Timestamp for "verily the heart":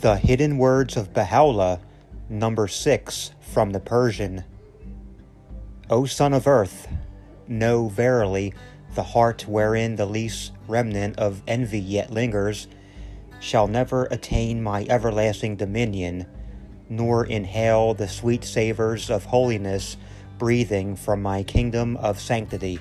7.88-9.46